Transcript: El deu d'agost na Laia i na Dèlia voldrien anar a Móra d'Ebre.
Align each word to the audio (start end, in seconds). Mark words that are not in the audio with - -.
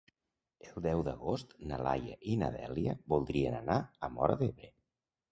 El 0.67 0.83
deu 0.83 1.01
d'agost 1.07 1.51
na 1.71 1.77
Laia 1.87 2.15
i 2.31 2.37
na 2.43 2.49
Dèlia 2.55 2.95
voldrien 3.13 3.57
anar 3.59 3.75
a 4.07 4.09
Móra 4.15 4.39
d'Ebre. 4.41 4.71